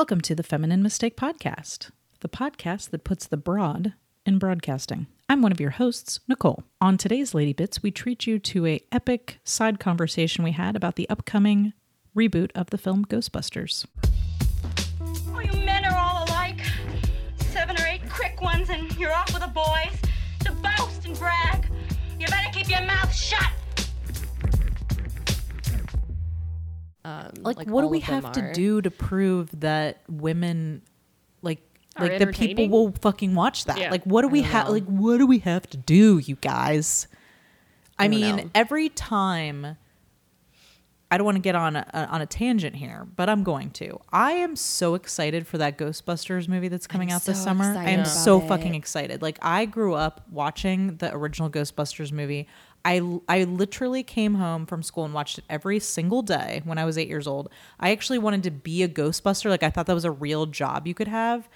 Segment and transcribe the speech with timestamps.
[0.00, 1.90] Welcome to the Feminine Mistake Podcast,
[2.20, 3.92] the podcast that puts the broad
[4.24, 5.08] in broadcasting.
[5.28, 6.64] I'm one of your hosts, Nicole.
[6.80, 10.96] On today's Lady Bits, we treat you to a epic side conversation we had about
[10.96, 11.74] the upcoming
[12.16, 13.84] reboot of the film Ghostbusters.
[15.02, 16.62] Oh, you men are all alike.
[17.50, 19.99] Seven or eight quick ones, and you're off with the boys
[27.44, 30.82] Um, Like, what do we have to do to prove that women
[31.42, 31.60] like
[31.96, 33.78] Are like the people will fucking watch that?
[33.78, 33.90] Yeah.
[33.90, 37.06] Like what do we have like what do we have to do, you guys?
[37.98, 38.50] I, don't mean, know.
[38.54, 39.76] every time
[41.10, 43.98] I don't want to get on a, on a tangent here, but I'm going to.
[44.12, 47.76] I am so excited for that Ghostbusters movie that's coming I'm out this summer.
[47.76, 49.20] I am so about fucking excited.
[49.20, 52.46] Like I grew up watching the original Ghostbusters movie.
[52.84, 56.84] I I literally came home from school and watched it every single day when I
[56.84, 57.50] was 8 years old.
[57.78, 59.50] I actually wanted to be a Ghostbuster.
[59.50, 61.48] Like I thought that was a real job you could have.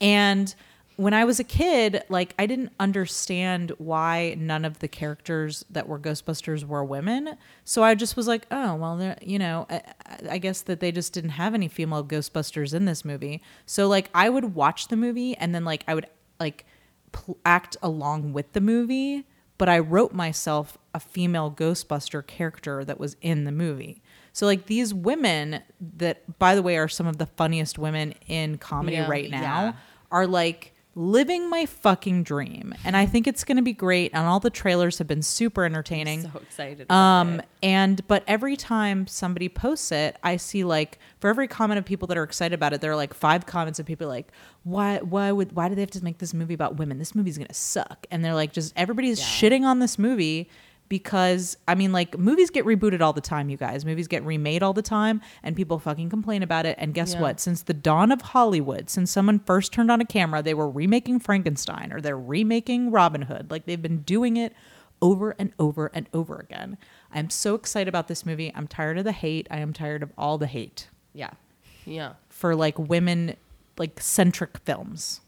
[0.00, 0.54] And
[0.96, 5.88] when I was a kid, like I didn't understand why none of the characters that
[5.88, 7.36] were Ghostbusters were women.
[7.64, 9.82] So I just was like, oh well, you know, I,
[10.30, 13.42] I guess that they just didn't have any female Ghostbusters in this movie.
[13.66, 16.06] So like I would watch the movie and then like I would
[16.38, 16.64] like
[17.12, 19.26] pl- act along with the movie,
[19.58, 24.02] but I wrote myself a female Ghostbuster character that was in the movie.
[24.32, 25.60] So like these women
[25.96, 29.08] that by the way are some of the funniest women in comedy Yeah.
[29.08, 29.72] right now Yeah.
[30.10, 32.74] are like living my fucking dream.
[32.84, 35.64] And I think it's going to be great and all the trailers have been super
[35.64, 36.22] entertaining.
[36.22, 36.90] So excited.
[36.90, 37.48] Um, it.
[37.62, 42.06] and but every time somebody posts it, I see like for every comment of people
[42.08, 44.30] that are excited about it, there are like five comments of people like,
[44.62, 46.98] why, why would, why do they have to make this movie about women?
[46.98, 48.06] This movie's gonna suck.
[48.10, 50.48] And they're like, just everybody's shitting on this movie
[50.94, 53.84] because I mean, like movies get rebooted all the time, you guys.
[53.84, 56.76] Movies get remade all the time, and people fucking complain about it.
[56.78, 57.20] And guess Yeah.
[57.20, 57.40] what?
[57.40, 61.18] Since the dawn of Hollywood, since someone first turned on a camera, they were remaking
[61.18, 63.50] Frankenstein or they're remaking Robin Hood.
[63.50, 64.52] Like they've been doing it
[65.02, 66.78] over and over and over again.
[67.12, 68.52] I'm so excited about this movie.
[68.54, 69.48] I'm tired of the hate.
[69.50, 71.30] I am tired of all the hate yeah,
[71.84, 72.12] yeah.
[72.28, 73.34] for like women
[73.78, 75.20] like centric films.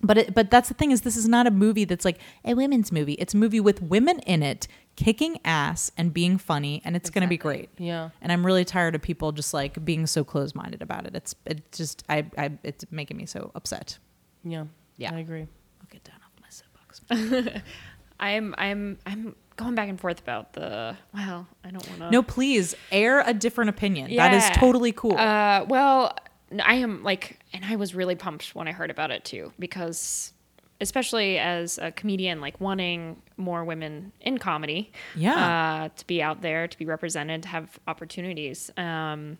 [0.00, 2.54] But it, but that's the thing is this is not a movie that's like a
[2.54, 3.14] women's movie.
[3.14, 7.22] It's a movie with women in it kicking ass and being funny and it's going
[7.22, 7.68] to be great.
[7.78, 8.10] Yeah.
[8.20, 11.14] And I'm really tired of people just like being so close-minded about it.
[11.16, 13.98] It's it just I I it's making me so upset.
[14.44, 14.64] Yeah.
[14.96, 15.14] Yeah.
[15.14, 15.42] I agree.
[15.80, 17.62] I'll get down off my soapbox.
[18.20, 22.22] I'm I'm I'm going back and forth about the well, I don't want to No,
[22.22, 24.10] please air a different opinion.
[24.10, 24.28] Yeah.
[24.28, 25.16] That is totally cool.
[25.16, 26.16] Uh, well,
[26.64, 30.32] I am like, and I was really pumped when I heard about it too, because
[30.80, 35.34] especially as a comedian, like wanting more women in comedy, Yeah.
[35.34, 38.70] uh, to be out there, to be represented, to have opportunities.
[38.76, 39.38] Um,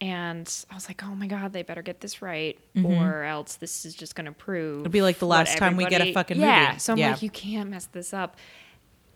[0.00, 3.84] and I was like, oh my god, they better get this right, or else this
[3.84, 4.80] is just going to prove Mm-hmm.
[4.86, 6.68] It'll be like the last time we get a fucking yeah.
[6.68, 6.78] movie.
[6.80, 7.10] So I'm Yeah.
[7.12, 8.36] like, you can't mess this up.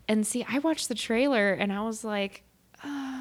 [0.07, 2.43] And see, I watched the trailer and I was like,
[2.85, 3.16] oh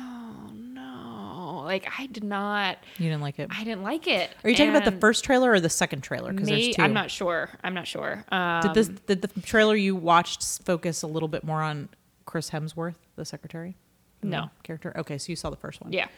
[1.66, 2.78] like I did not.
[2.98, 3.48] you didn't like it.
[3.52, 4.30] I didn't like it.
[4.44, 6.32] Are you talking about the first trailer or the second trailer?
[6.32, 6.82] Because there's two.
[6.82, 7.50] I'm not sure.
[7.62, 8.24] I'm not sure.
[8.30, 11.88] Um, Did this did the trailer you watched focus a little bit more on
[12.24, 13.76] Chris Hemsworth, the secretary?
[14.22, 14.50] No.
[14.64, 14.92] character.
[14.96, 15.92] Okay, so you saw the first one.
[15.92, 16.08] Yeah.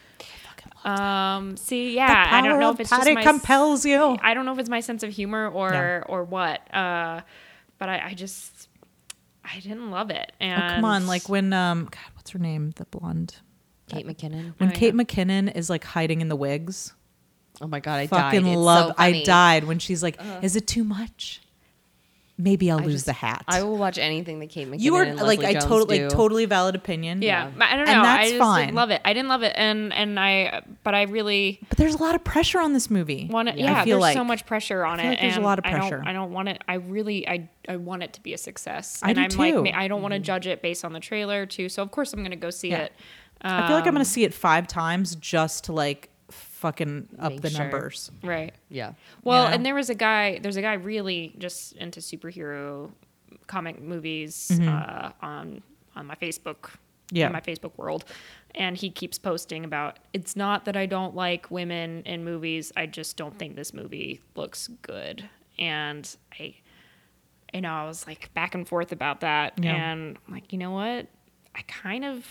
[0.85, 1.57] Um.
[1.57, 1.95] See.
[1.95, 2.29] Yeah.
[2.31, 3.23] I don't know if it's just my.
[3.23, 4.17] compels you.
[4.23, 6.03] I don't know if it's my sense of humor or No.
[6.09, 6.61] or what.
[6.75, 7.21] Uh,
[7.79, 8.69] but I, I just
[9.45, 10.33] I didn't love it.
[10.41, 12.73] And Oh come on, like when um, God, what's her name?
[12.77, 13.37] The blonde.
[13.89, 14.55] Kate uh, McKinnon.
[14.59, 15.03] When Oh, Kate yeah.
[15.03, 16.93] McKinnon is like hiding in the wigs.
[17.61, 18.57] Oh my god, I Fucking died.
[18.57, 18.89] Love.
[18.91, 21.41] so I died when she's like, "Is it too much?
[22.41, 24.95] Maybe I'll I lose just- the hat." I will watch anything that Kate McKinnon you
[24.95, 27.21] are and like Leslie I totally like totally valid opinion.
[27.21, 27.93] Yeah, I don't know.
[27.95, 28.67] And that's I just fine.
[28.67, 29.01] didn't love it.
[29.05, 32.23] I didn't love it, and and I, but I really But there's a lot of
[32.23, 33.27] pressure on this movie.
[33.29, 33.57] want it.
[33.57, 34.17] I Yeah, feel there's like.
[34.17, 35.11] so much pressure on I feel it.
[35.15, 35.97] like there's a lot of I pressure.
[35.97, 36.63] don't, I don't want it.
[36.69, 39.01] I really, I, I want it to be a success.
[39.03, 39.63] I and do I'm too.
[39.65, 40.23] like I don't want to mm.
[40.23, 41.69] judge it based on the trailer too.
[41.69, 42.83] So of course I'm going to go see Yeah.
[42.83, 42.93] it.
[43.43, 47.37] I feel like I'm Um, gonna see it five times just to like fucking up
[47.41, 47.61] the sure.
[47.61, 48.11] numbers.
[48.23, 48.53] Right.
[48.69, 48.93] Yeah.
[49.25, 49.55] Well, know?
[49.55, 50.39] and there was a guy.
[50.41, 52.91] There's a guy really just into superhero
[53.47, 54.69] comic movies Mm-hmm.
[54.69, 55.63] uh, on
[55.97, 56.71] on my Facebook.
[57.11, 57.29] Yeah.
[57.29, 58.05] in my Facebook world,
[58.55, 59.99] and he keeps posting about.
[60.13, 62.71] It's not that I don't like women in movies.
[62.77, 65.27] I just don't think this movie looks good,
[65.59, 66.07] and
[66.39, 66.55] I,
[67.55, 69.73] you know, I was like back and forth about that, Yeah.
[69.75, 71.07] and I'm like, you know what,
[71.55, 72.27] I kind of.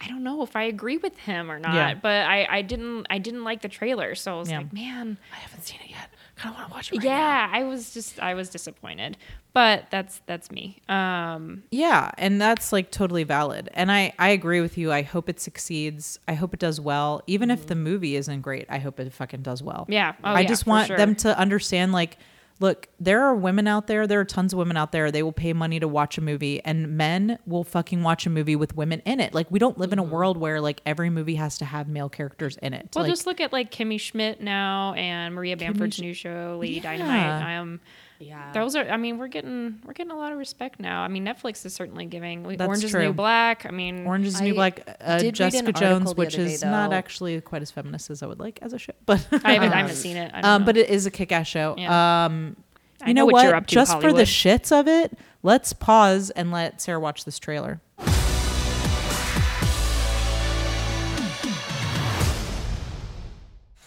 [0.00, 1.94] I don't know if I agree with him or not, Yeah.
[1.94, 4.58] but I, I didn't I didn't like the trailer, so I was Yeah.
[4.58, 6.96] like, man, I haven't seen it yet kind of want to watch it.
[6.98, 9.16] Right yeah, I was just I was disappointed,
[9.52, 10.80] but that's that's me.
[10.88, 13.68] Um, Yeah, and that's like totally valid.
[13.74, 14.92] And I I agree with you.
[14.92, 16.18] I hope it succeeds.
[16.28, 17.22] I hope it does well.
[17.26, 19.86] Even if the movie isn't great, I hope it fucking does well.
[19.88, 20.12] Yeah.
[20.22, 20.96] Oh, I yeah, just want sure.
[20.96, 22.18] them to understand like
[22.60, 25.10] look, there are women out there, there are tons of women out there.
[25.10, 28.56] They will pay money to watch a movie and men will fucking watch a movie
[28.56, 29.34] with women in it.
[29.34, 32.08] Like we don't live in a world where like every movie has to have male
[32.08, 32.88] characters in it.
[32.94, 36.74] well, like, just look at like Kimmy Schmidt now and Maria Bamford's new show, Lady
[36.74, 36.82] Yeah.
[36.82, 37.58] Dynamite.
[37.58, 37.80] Um,
[38.20, 38.52] Yeah.
[38.52, 38.88] those are.
[38.88, 41.02] I mean, we're getting we're getting a lot of respect now.
[41.02, 42.44] I mean, Netflix is certainly giving.
[42.44, 43.02] Like, That's Orange is true.
[43.02, 43.64] New Black.
[43.66, 46.52] I mean, Orange is the New Black, uh, did read an Jessica Jones, which day,
[46.52, 49.54] is not actually quite as feminist as I would like as a show, but I
[49.54, 50.32] haven't, I haven't seen it.
[50.34, 51.74] I don't um, but it is a kick-ass show.
[51.78, 52.24] Yeah.
[52.24, 52.56] Um,
[53.00, 53.44] I you know know, what what?
[53.44, 57.24] you're up to, Just for the shits of it, let's pause and let Sarah watch
[57.24, 57.80] this trailer.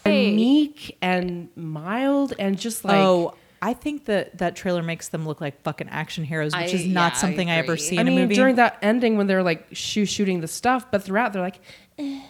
[0.04, 5.28] And meek and mild and just like oh, I think that that trailer makes them
[5.28, 7.78] look like fucking action heroes, which I- is not yeah, something I, ever agree.
[7.86, 8.36] see I in a mean, movie.
[8.36, 11.60] during that ending when they're like shoe shooting the stuff, but throughout they're like,
[12.00, 12.22] eh,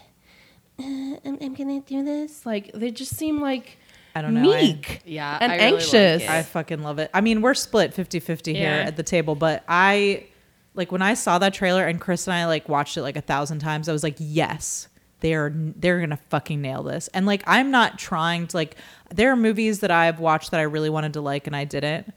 [0.80, 2.46] uh, I'm, I'm gonna do this.
[2.46, 3.78] Like they just seem like
[4.16, 4.52] I don't know.
[4.52, 6.24] I- meek Yeah, and I really like anxious.
[6.24, 6.30] it.
[6.30, 7.10] I fucking love it.
[7.14, 8.84] I mean, we're split 50-50 here Yeah.
[8.88, 10.26] at the table, but I
[10.74, 13.22] like when I saw that trailer and Chris and I like watched it like a
[13.22, 14.88] thousand times, I was like, yes,
[15.22, 17.08] they're they're gonna fucking nail this.
[17.14, 18.76] And like I'm not trying to like
[19.14, 22.14] there are movies that I've watched that I really wanted to like and I didn't.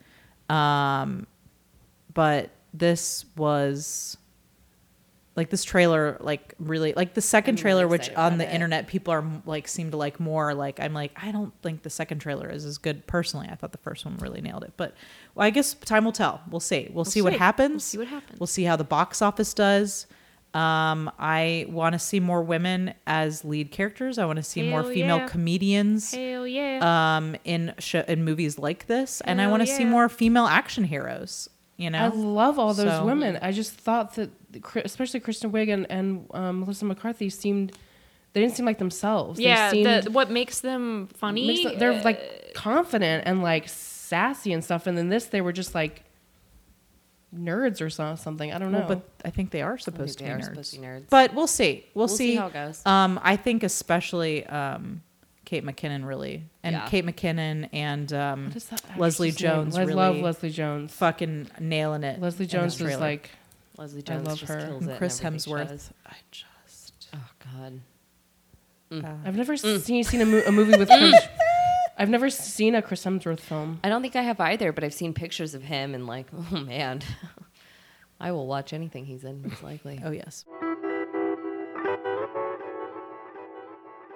[0.51, 1.27] Um
[2.13, 4.17] but this was
[5.37, 8.55] like this trailer like really like the 2nd I'm really trailer which on the it.
[8.55, 11.91] internet people are like seem to like more like i'm like i don't think the
[11.91, 14.95] second trailer is as good personally i thought the first one really nailed it but
[15.35, 18.07] well, i guess time will tell we'll see we'll, see what happens We'll see what
[18.09, 18.39] happens.
[18.41, 20.07] we'll see how the box office does
[20.55, 24.85] um i want to see more women as lead characters i want to see more
[24.85, 25.27] female yeah.
[25.29, 27.17] comedians hell yeah.
[27.17, 30.85] um in sh- in movies like this and i want to see more female action
[30.85, 33.37] heroes you know I love all those So- women.
[33.43, 34.31] I just thought that,
[34.85, 37.73] especially Kristen Wiig and, and um, Melissa McCarthy seemed,
[38.33, 39.41] they didn't seem like themselves.
[39.41, 39.71] yeah.
[39.73, 41.49] they seemed, The, what makes them funny?
[41.49, 44.87] makes them- they're uh, like confident and like sassy and stuff.
[44.87, 46.05] And then this, they were just like
[47.37, 48.53] nerds or so- something.
[48.53, 48.81] I don't know.
[48.81, 50.45] Well, but I think they are supposed to they be are nerds.
[50.45, 51.05] supposed to be nerds.
[51.11, 51.85] But we'll see.
[51.95, 52.33] We'll, We'll see.
[52.33, 52.85] see how it goes.
[52.87, 55.03] Um, I think especially um,
[55.45, 56.87] Kate McKinnon really, and Yeah.
[56.89, 59.31] Kate McKinnon and um, What is that Leslie?
[59.33, 60.93] Jones I love Leslie Jones.
[60.95, 62.21] fucking nailing it.
[62.21, 63.31] Leslie Jones is like,
[63.77, 64.61] Leslie Jones I love just her.
[64.67, 65.69] kills And it Chris everything she Hemsworth.
[65.69, 65.91] does.
[66.07, 67.81] I just Oh God.
[69.25, 71.15] I've never seen seen a, mo- a movie with Chris.
[71.97, 73.81] I've never seen a Chris Hemsworth film.
[73.85, 76.61] I don't think I have either, but I've seen pictures of him and like, oh
[76.61, 77.03] man,
[78.21, 80.01] I will watch anything he's in most likely.
[80.05, 80.45] Oh, yes.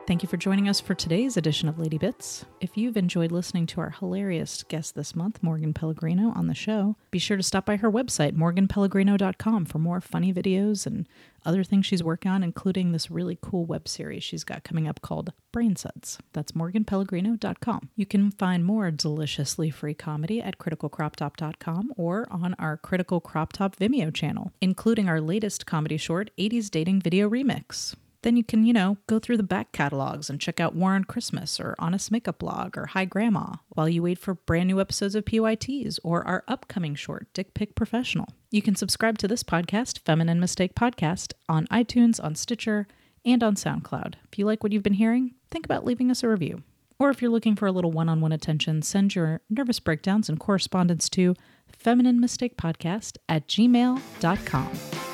[0.09, 2.47] Thank you for joining us for today's edition of Lady Bits.
[2.63, 6.97] If you've enjoyed listening to our hilarious guest this month, Morgan Pellegrino, on the show,
[7.11, 11.07] be sure to stop by her website, morganpellegrino.com, for more funny videos and
[11.45, 15.03] other things she's working on, including this really cool web series she's got coming up
[15.03, 16.17] called Brain Suds.
[16.33, 17.91] That's morganpellegrino.com.
[17.95, 23.77] You can find more deliciously free comedy at criticalcroptop.com or on our Critical Crop Top
[23.77, 27.95] Vimeo channel, including our latest comedy short, 80s Dating Video Remix.
[28.23, 31.05] Then you can, you know, go through the back catalogs and check out War on
[31.05, 35.15] Christmas or Honest Makeup Blog or Hi Grandma while you wait for brand new episodes
[35.15, 38.29] of PYTs or our upcoming short, Dick Pic Professional.
[38.51, 42.89] You can subscribe to this podcast, Feminine Mistake Podcast, on iTunes, on Stitcher,
[43.25, 44.15] and on SoundCloud.
[44.33, 46.63] If you like what you've been hearing, think about leaving us a review.
[46.99, 50.29] Or if you're looking for a little one on one attention, send your nervous breakdowns
[50.29, 51.37] and correspondence to
[51.69, 55.08] feminine mistake podcast at gmail.com.